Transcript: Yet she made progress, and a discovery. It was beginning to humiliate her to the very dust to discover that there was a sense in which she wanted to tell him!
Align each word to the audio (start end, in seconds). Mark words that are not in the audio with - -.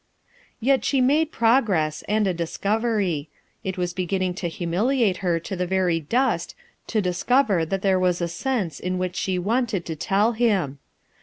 Yet 0.59 0.83
she 0.83 0.99
made 0.99 1.31
progress, 1.31 2.01
and 2.07 2.25
a 2.25 2.33
discovery. 2.33 3.29
It 3.63 3.77
was 3.77 3.93
beginning 3.93 4.33
to 4.41 4.47
humiliate 4.49 5.17
her 5.17 5.39
to 5.41 5.55
the 5.55 5.67
very 5.67 5.99
dust 5.99 6.55
to 6.87 7.03
discover 7.03 7.65
that 7.65 7.83
there 7.83 7.99
was 7.99 8.19
a 8.19 8.27
sense 8.27 8.79
in 8.79 8.97
which 8.97 9.15
she 9.15 9.37
wanted 9.37 9.85
to 9.85 9.95
tell 9.95 10.31
him! 10.31 10.79